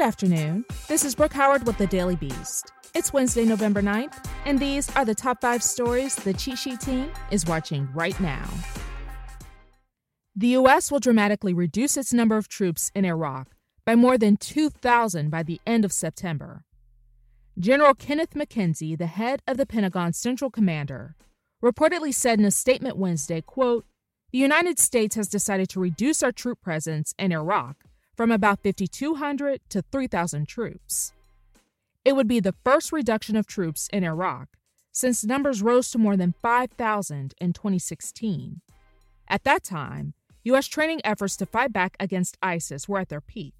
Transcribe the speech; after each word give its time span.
Good 0.00 0.06
afternoon. 0.06 0.64
This 0.88 1.04
is 1.04 1.14
Brooke 1.14 1.34
Howard 1.34 1.66
with 1.66 1.76
the 1.76 1.86
Daily 1.86 2.16
Beast. 2.16 2.72
It's 2.94 3.12
Wednesday, 3.12 3.44
November 3.44 3.82
9th, 3.82 4.24
and 4.46 4.58
these 4.58 4.88
are 4.96 5.04
the 5.04 5.14
top 5.14 5.42
five 5.42 5.62
stories 5.62 6.14
the 6.14 6.32
cheat 6.32 6.56
sheet 6.56 6.80
team 6.80 7.10
is 7.30 7.44
watching 7.44 7.86
right 7.92 8.18
now. 8.18 8.48
The 10.34 10.46
U.S. 10.46 10.90
will 10.90 11.00
dramatically 11.00 11.52
reduce 11.52 11.98
its 11.98 12.14
number 12.14 12.38
of 12.38 12.48
troops 12.48 12.90
in 12.94 13.04
Iraq 13.04 13.48
by 13.84 13.94
more 13.94 14.16
than 14.16 14.38
2,000 14.38 15.28
by 15.28 15.42
the 15.42 15.60
end 15.66 15.84
of 15.84 15.92
September. 15.92 16.64
General 17.58 17.92
Kenneth 17.92 18.30
McKenzie, 18.30 18.96
the 18.96 19.04
head 19.04 19.42
of 19.46 19.58
the 19.58 19.66
Pentagon's 19.66 20.16
Central 20.16 20.50
Commander, 20.50 21.14
reportedly 21.62 22.14
said 22.14 22.38
in 22.38 22.46
a 22.46 22.50
statement 22.50 22.96
Wednesday, 22.96 23.42
quote, 23.42 23.84
"The 24.32 24.38
United 24.38 24.78
States 24.78 25.14
has 25.16 25.28
decided 25.28 25.68
to 25.68 25.78
reduce 25.78 26.22
our 26.22 26.32
troop 26.32 26.62
presence 26.62 27.12
in 27.18 27.32
Iraq 27.32 27.84
from 28.20 28.30
about 28.30 28.62
5,200 28.62 29.62
to 29.70 29.80
3,000 29.80 30.46
troops. 30.46 31.14
It 32.04 32.14
would 32.14 32.28
be 32.28 32.38
the 32.38 32.54
first 32.62 32.92
reduction 32.92 33.34
of 33.34 33.46
troops 33.46 33.88
in 33.94 34.04
Iraq 34.04 34.48
since 34.92 35.24
numbers 35.24 35.62
rose 35.62 35.90
to 35.92 35.98
more 35.98 36.18
than 36.18 36.34
5,000 36.42 37.32
in 37.40 37.52
2016. 37.54 38.60
At 39.26 39.44
that 39.44 39.64
time, 39.64 40.12
U.S. 40.44 40.66
training 40.66 41.00
efforts 41.02 41.34
to 41.38 41.46
fight 41.46 41.72
back 41.72 41.96
against 41.98 42.36
ISIS 42.42 42.86
were 42.86 42.98
at 42.98 43.08
their 43.08 43.22
peak. 43.22 43.54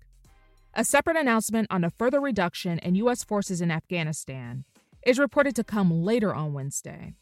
A 0.75 0.85
separate 0.85 1.17
announcement 1.17 1.67
on 1.71 1.83
a 1.83 1.93
further 1.99 2.21
reduction 2.21 2.79
in 2.81 2.95
U.S. 2.97 3.25
forces 3.25 3.63
in 3.63 3.71
Afghanistan 3.71 4.65
is 5.07 5.19
reported 5.19 5.57
to 5.57 5.65
come 5.65 6.05
later 6.05 6.35
on 6.35 6.53
Wednesday. 6.53 7.15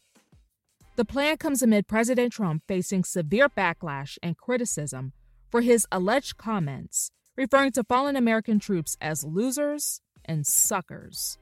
The 0.97 1.05
plan 1.05 1.37
comes 1.37 1.61
amid 1.61 1.87
President 1.87 2.33
Trump 2.33 2.63
facing 2.67 3.05
severe 3.05 3.47
backlash 3.47 4.17
and 4.21 4.35
criticism 4.35 5.13
for 5.49 5.61
his 5.61 5.87
alleged 5.89 6.35
comments 6.35 7.11
referring 7.39 7.71
to 7.71 7.85
fallen 7.85 8.17
American 8.17 8.59
troops 8.59 8.97
as 8.99 9.23
losers 9.23 10.01
and 10.25 10.45
suckers. 10.45 11.37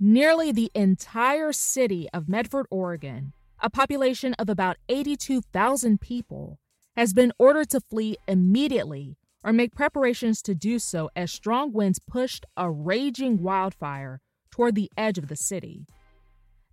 Nearly 0.00 0.50
the 0.50 0.72
entire 0.74 1.52
city 1.52 2.08
of 2.12 2.28
Medford, 2.28 2.66
Oregon, 2.68 3.32
a 3.60 3.70
population 3.70 4.34
of 4.40 4.48
about 4.48 4.76
82,000 4.88 6.00
people, 6.00 6.58
has 6.96 7.12
been 7.12 7.32
ordered 7.38 7.70
to 7.70 7.80
flee 7.80 8.16
immediately 8.26 9.18
or 9.44 9.52
make 9.52 9.72
preparations 9.72 10.42
to 10.42 10.54
do 10.56 10.80
so 10.80 11.08
as 11.14 11.30
strong 11.30 11.72
winds 11.72 12.00
pushed 12.00 12.44
a 12.56 12.68
raging 12.68 13.40
wildfire 13.40 14.20
toward 14.50 14.74
the 14.74 14.90
edge 14.96 15.16
of 15.16 15.28
the 15.28 15.36
city. 15.36 15.86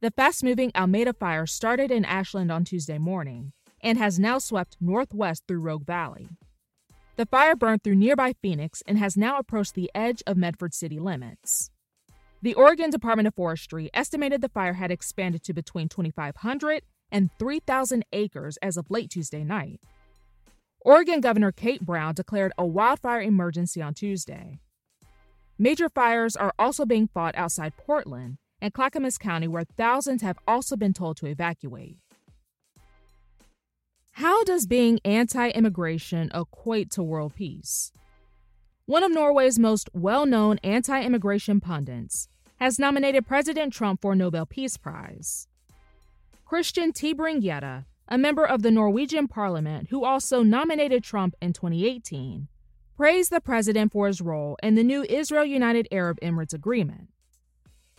The 0.02 0.10
fast 0.10 0.44
moving 0.44 0.72
Almeda 0.74 1.14
fire 1.14 1.46
started 1.46 1.92
in 1.92 2.06
Ashland 2.06 2.52
on 2.52 2.66
Tuesday 2.66 2.98
morning 2.98 3.52
and 3.82 4.00
has 4.00 4.18
now 4.18 4.40
swept 4.40 4.78
northwest 4.82 5.44
through 5.48 5.60
Rogue 5.60 5.86
Valley. 5.86 6.28
The 7.20 7.26
fire 7.26 7.54
burned 7.54 7.84
through 7.84 7.96
nearby 7.96 8.34
Phoenix 8.42 8.82
and 8.88 8.98
has 8.98 9.18
now 9.18 9.38
approached 9.38 9.76
the 9.76 9.92
edge 9.94 10.24
of 10.26 10.38
Medford 10.38 10.74
city 10.74 11.00
limits. 11.00 11.70
The 12.42 12.54
Oregon 12.54 12.92
Department 12.92 13.28
of 13.28 13.36
Forestry 13.36 13.90
estimated 13.94 14.40
the 14.40 14.48
fire 14.48 14.76
had 14.76 14.90
expanded 14.90 15.44
to 15.44 15.54
between 15.54 15.90
2,500 15.90 16.82
and 17.12 17.30
3,000 17.38 18.06
acres 18.14 18.56
as 18.62 18.78
of 18.78 18.90
late 18.90 19.10
Tuesday 19.10 19.44
night. 19.44 19.82
Oregon 20.80 21.20
Governor 21.20 21.52
Kate 21.52 21.86
Brown 21.86 22.14
declared 22.14 22.54
a 22.58 22.66
wildfire 22.66 23.22
emergency 23.22 23.82
on 23.82 23.94
Tuesday. 23.94 24.62
Major 25.58 25.90
fires 25.90 26.38
are 26.38 26.54
also 26.58 26.86
being 26.86 27.10
fought 27.10 27.36
outside 27.36 27.76
Portland 27.76 28.38
and 28.62 28.74
Clackamas 28.74 29.18
County, 29.18 29.50
where 29.50 29.66
thousands 29.76 30.22
have 30.22 30.38
also 30.48 30.78
been 30.78 30.94
told 30.94 31.18
to 31.18 31.26
evacuate. 31.26 31.98
How 34.20 34.44
does 34.44 34.68
being 34.68 35.00
anti 35.06 35.48
immigration 35.52 36.30
equate 36.34 36.92
to 36.92 37.02
world 37.02 37.36
peace? 37.36 37.94
One 38.86 39.02
of 39.02 39.14
Norway's 39.14 39.58
most 39.58 39.90
well 39.94 40.26
known 40.26 40.58
anti 40.62 41.02
immigration 41.02 41.62
pundits 41.62 42.28
has 42.58 42.78
nominated 42.78 43.26
President 43.26 43.72
Trump 43.72 44.02
for 44.02 44.12
a 44.12 44.16
Nobel 44.18 44.46
Peace 44.46 44.76
Prize. 44.76 45.48
Christian 46.44 46.92
Tybring-Gjedde, 46.92 47.86
a 48.10 48.18
member 48.18 48.44
of 48.44 48.62
the 48.62 48.72
Norwegian 48.72 49.30
parliament 49.30 49.88
who 49.90 50.04
also 50.04 50.44
nominated 50.44 51.02
Trump 51.02 51.34
in 51.42 51.54
2018, 51.54 52.50
praised 52.98 53.32
the 53.32 53.40
president 53.40 53.94
for 53.94 54.08
his 54.08 54.20
role 54.20 54.58
in 54.62 54.76
the 54.76 54.84
new 54.84 55.04
Israel 55.04 55.46
United 55.46 55.88
Arab 55.94 56.20
Emirates 56.20 56.54
agreement. 56.54 57.08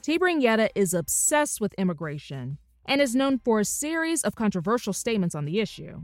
Tybring-Gjedde 0.02 0.68
is 0.74 0.92
obsessed 0.92 1.62
with 1.62 1.72
immigration 1.78 2.58
and 2.86 3.00
is 3.00 3.14
known 3.14 3.38
for 3.38 3.60
a 3.60 3.64
series 3.64 4.22
of 4.22 4.34
controversial 4.34 4.92
statements 4.92 5.34
on 5.34 5.44
the 5.44 5.60
issue. 5.60 6.02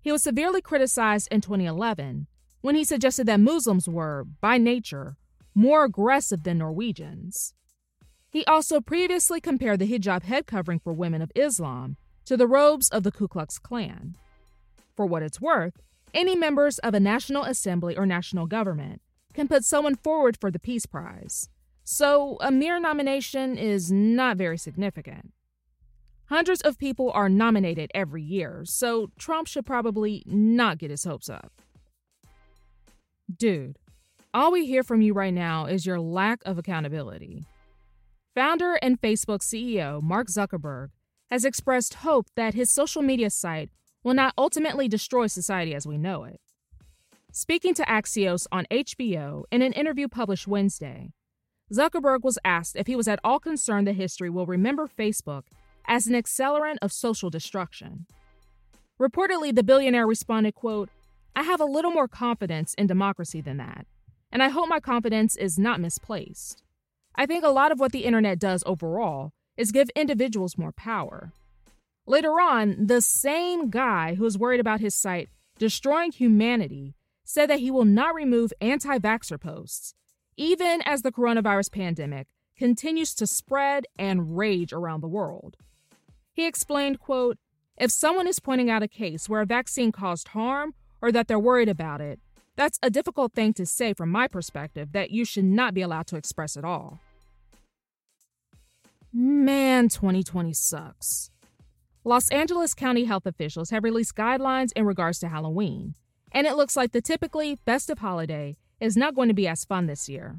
He 0.00 0.12
was 0.12 0.22
severely 0.22 0.60
criticized 0.60 1.28
in 1.30 1.40
2011 1.40 2.26
when 2.60 2.74
he 2.74 2.84
suggested 2.84 3.26
that 3.26 3.40
Muslims 3.40 3.88
were, 3.88 4.24
by 4.40 4.58
nature, 4.58 5.16
more 5.54 5.84
aggressive 5.84 6.42
than 6.42 6.58
Norwegians. 6.58 7.54
He 8.30 8.44
also 8.44 8.80
previously 8.80 9.40
compared 9.40 9.78
the 9.78 9.90
hijab 9.90 10.24
head 10.24 10.46
covering 10.46 10.78
for 10.78 10.92
women 10.92 11.22
of 11.22 11.32
Islam 11.34 11.96
to 12.26 12.36
the 12.36 12.46
robes 12.46 12.88
of 12.90 13.02
the 13.02 13.12
Ku 13.12 13.28
Klux 13.28 13.58
Klan. 13.58 14.16
For 14.94 15.06
what 15.06 15.22
it's 15.22 15.40
worth, 15.40 15.80
any 16.12 16.36
members 16.36 16.78
of 16.80 16.94
a 16.94 17.00
national 17.00 17.44
assembly 17.44 17.96
or 17.96 18.04
national 18.04 18.46
government 18.46 19.00
can 19.32 19.48
put 19.48 19.64
someone 19.64 19.94
forward 19.94 20.36
for 20.40 20.50
the 20.50 20.58
Peace 20.58 20.86
Prize, 20.86 21.48
so 21.84 22.36
a 22.40 22.50
mere 22.50 22.80
nomination 22.80 23.56
is 23.56 23.92
not 23.92 24.36
very 24.36 24.58
significant. 24.58 25.32
Hundreds 26.28 26.60
of 26.62 26.78
people 26.78 27.10
are 27.12 27.28
nominated 27.28 27.90
every 27.94 28.22
year, 28.22 28.62
so 28.64 29.10
Trump 29.16 29.46
should 29.46 29.64
probably 29.64 30.24
not 30.26 30.78
get 30.78 30.90
his 30.90 31.04
hopes 31.04 31.30
up. 31.30 31.52
Dude, 33.34 33.78
all 34.34 34.50
we 34.50 34.66
hear 34.66 34.82
from 34.82 35.00
you 35.00 35.14
right 35.14 35.32
now 35.32 35.66
is 35.66 35.86
your 35.86 36.00
lack 36.00 36.40
of 36.44 36.58
accountability. 36.58 37.44
Founder 38.34 38.74
and 38.82 39.00
Facebook 39.00 39.38
CEO 39.38 40.02
Mark 40.02 40.26
Zuckerberg 40.26 40.90
has 41.30 41.44
expressed 41.44 41.94
hope 41.94 42.26
that 42.34 42.54
his 42.54 42.70
social 42.70 43.02
media 43.02 43.30
site 43.30 43.70
will 44.02 44.14
not 44.14 44.34
ultimately 44.36 44.88
destroy 44.88 45.28
society 45.28 45.74
as 45.74 45.86
we 45.86 45.96
know 45.96 46.24
it. 46.24 46.40
Speaking 47.32 47.74
to 47.74 47.84
Axios 47.84 48.46
on 48.50 48.66
HBO 48.70 49.44
in 49.52 49.62
an 49.62 49.72
interview 49.72 50.08
published 50.08 50.48
Wednesday, 50.48 51.12
Zuckerberg 51.72 52.22
was 52.22 52.38
asked 52.44 52.76
if 52.76 52.86
he 52.86 52.96
was 52.96 53.08
at 53.08 53.20
all 53.22 53.38
concerned 53.38 53.86
that 53.86 53.94
history 53.94 54.30
will 54.30 54.46
remember 54.46 54.86
Facebook 54.86 55.42
as 55.86 56.06
an 56.06 56.14
accelerant 56.14 56.76
of 56.82 56.92
social 56.92 57.30
destruction. 57.30 58.06
Reportedly, 59.00 59.54
the 59.54 59.62
billionaire 59.62 60.06
responded, 60.06 60.54
quote, 60.54 60.88
I 61.34 61.42
have 61.42 61.60
a 61.60 61.66
little 61.66 61.90
more 61.90 62.08
confidence 62.08 62.74
in 62.74 62.86
democracy 62.86 63.40
than 63.40 63.58
that, 63.58 63.86
and 64.32 64.42
I 64.42 64.48
hope 64.48 64.68
my 64.68 64.80
confidence 64.80 65.36
is 65.36 65.58
not 65.58 65.80
misplaced. 65.80 66.62
I 67.14 67.26
think 67.26 67.44
a 67.44 67.48
lot 67.48 67.72
of 67.72 67.80
what 67.80 67.92
the 67.92 68.04
internet 68.04 68.38
does 68.38 68.62
overall 68.66 69.32
is 69.56 69.72
give 69.72 69.88
individuals 69.90 70.58
more 70.58 70.72
power. 70.72 71.32
Later 72.06 72.40
on, 72.40 72.86
the 72.86 73.00
same 73.00 73.68
guy 73.68 74.14
who 74.14 74.24
is 74.24 74.38
worried 74.38 74.60
about 74.60 74.80
his 74.80 74.94
site 74.94 75.28
destroying 75.58 76.12
humanity 76.12 76.94
said 77.24 77.50
that 77.50 77.60
he 77.60 77.70
will 77.70 77.84
not 77.84 78.14
remove 78.14 78.52
anti 78.60 78.98
vaxxer 78.98 79.40
posts, 79.40 79.94
even 80.36 80.80
as 80.82 81.02
the 81.02 81.12
coronavirus 81.12 81.72
pandemic 81.72 82.28
continues 82.56 83.14
to 83.14 83.26
spread 83.26 83.86
and 83.98 84.36
rage 84.36 84.72
around 84.72 85.00
the 85.00 85.08
world. 85.08 85.56
He 86.36 86.46
explained, 86.46 87.00
quote, 87.00 87.38
if 87.78 87.90
someone 87.90 88.28
is 88.28 88.40
pointing 88.40 88.68
out 88.68 88.82
a 88.82 88.88
case 88.88 89.26
where 89.26 89.40
a 89.40 89.46
vaccine 89.46 89.90
caused 89.90 90.28
harm 90.28 90.74
or 91.00 91.10
that 91.10 91.28
they're 91.28 91.38
worried 91.38 91.70
about 91.70 92.02
it, 92.02 92.20
that's 92.56 92.78
a 92.82 92.90
difficult 92.90 93.32
thing 93.32 93.54
to 93.54 93.64
say 93.64 93.94
from 93.94 94.10
my 94.10 94.28
perspective 94.28 94.92
that 94.92 95.10
you 95.10 95.24
should 95.24 95.46
not 95.46 95.72
be 95.72 95.80
allowed 95.80 96.06
to 96.08 96.16
express 96.16 96.58
at 96.58 96.64
all. 96.64 97.00
Man, 99.14 99.88
2020 99.88 100.52
sucks. 100.52 101.30
Los 102.04 102.28
Angeles 102.28 102.74
County 102.74 103.04
health 103.04 103.24
officials 103.24 103.70
have 103.70 103.82
released 103.82 104.14
guidelines 104.14 104.72
in 104.76 104.84
regards 104.84 105.18
to 105.20 105.28
Halloween, 105.28 105.94
and 106.32 106.46
it 106.46 106.56
looks 106.56 106.76
like 106.76 106.92
the 106.92 107.00
typically 107.00 107.56
festive 107.64 108.00
holiday 108.00 108.56
is 108.78 108.94
not 108.94 109.14
going 109.14 109.28
to 109.28 109.34
be 109.34 109.48
as 109.48 109.64
fun 109.64 109.86
this 109.86 110.06
year. 110.06 110.38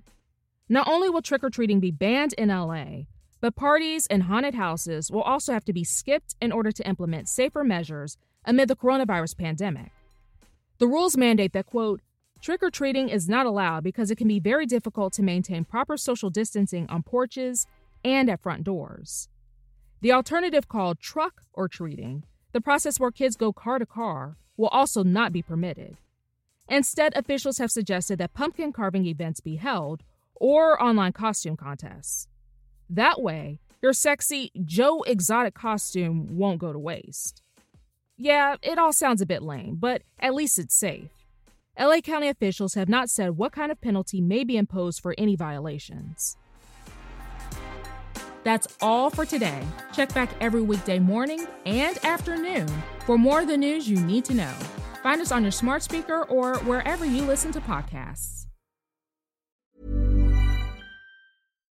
Not 0.70 0.88
only 0.88 1.10
will 1.10 1.24
trick 1.24 1.44
or 1.44 1.50
treating 1.50 1.80
be 1.80 1.90
banned 1.90 2.34
in 2.34 2.50
LA, 2.50 3.08
but 3.40 3.56
parties 3.56 4.08
and 4.08 4.24
haunted 4.24 4.56
houses 4.56 5.12
will 5.12 5.22
also 5.22 5.54
have 5.54 5.66
to 5.66 5.74
be 5.74 5.84
skipped 5.84 6.36
in 6.42 6.52
order 6.52 6.72
to 6.72 6.88
implement 6.88 7.30
safer 7.30 7.64
measures 7.64 8.18
amid 8.46 8.68
the 8.68 8.76
coronavirus 8.76 9.38
pandemic. 9.38 9.92
The 10.80 10.88
rules 10.88 11.18
mandate 11.18 11.54
that, 11.54 11.66
quote, 11.66 12.02
trick 12.42 12.62
or 12.64 12.70
treating 12.70 13.10
is 13.10 13.28
not 13.28 13.46
allowed 13.46 13.84
because 13.84 14.12
it 14.12 14.18
can 14.18 14.28
be 14.28 14.40
very 14.40 14.66
difficult 14.66 15.14
to 15.14 15.24
maintain 15.24 15.66
proper 15.66 15.98
social 15.98 16.30
distancing 16.30 16.88
on 16.90 17.04
porches 17.04 17.68
and 18.04 18.30
at 18.30 18.42
front 18.42 18.64
doors. 18.64 19.30
The 20.02 20.12
alternative 20.12 20.68
called 20.68 21.00
truck 21.00 21.42
or 21.54 21.68
treating, 21.68 22.24
the 22.54 22.62
process 22.62 23.00
where 23.00 23.12
kids 23.12 23.36
go 23.36 23.52
car 23.52 23.80
to 23.80 23.86
car, 23.86 24.38
will 24.56 24.68
also 24.68 25.04
not 25.04 25.34
be 25.34 25.42
permitted. 25.42 25.98
Instead, 26.70 27.16
officials 27.16 27.58
have 27.58 27.72
suggested 27.72 28.20
that 28.20 28.34
pumpkin 28.34 28.74
carving 28.74 29.06
events 29.06 29.40
be 29.40 29.56
held 29.56 30.04
or 30.36 30.82
online 30.82 31.14
costume 31.14 31.56
contests. 31.56 32.28
That 32.90 33.22
way, 33.22 33.60
your 33.82 33.94
sexy 33.94 34.52
Joe 34.64 35.04
Exotic 35.04 35.54
costume 35.54 36.38
won't 36.38 36.60
go 36.60 36.72
to 36.72 36.80
waste. 36.80 37.42
Yeah, 38.16 38.56
it 38.62 38.78
all 38.78 38.94
sounds 38.94 39.22
a 39.22 39.26
bit 39.26 39.44
lame, 39.44 39.76
but 39.76 40.02
at 40.20 40.34
least 40.34 40.58
it's 40.58 40.74
safe. 40.74 41.10
LA 41.80 42.02
County 42.02 42.28
officials 42.28 42.74
have 42.74 42.90
not 42.90 43.10
said 43.10 43.38
what 43.38 43.52
kind 43.52 43.72
of 43.72 43.80
penalty 43.80 44.20
may 44.22 44.44
be 44.44 44.58
imposed 44.58 45.02
for 45.02 45.14
any 45.18 45.36
violations. 45.36 46.38
That's 48.44 48.68
all 48.82 49.10
for 49.10 49.26
today. 49.26 49.62
Check 49.94 50.14
back 50.14 50.30
every 50.40 50.62
weekday 50.62 51.00
morning 51.00 51.46
and 51.66 52.04
afternoon 52.04 52.68
for 53.06 53.18
more 53.18 53.42
of 53.42 53.48
the 53.48 53.58
news 53.58 53.90
you 53.90 53.98
need 53.98 54.26
to 54.26 54.34
know. 54.34 54.54
Find 55.04 55.22
us 55.22 55.32
on 55.32 55.44
your 55.44 55.52
smart 55.52 55.84
speaker 55.84 56.24
or 56.24 56.58
wherever 56.60 57.06
you 57.06 57.24
listen 57.24 57.52
to 57.52 57.60
podcasts. 57.60 58.48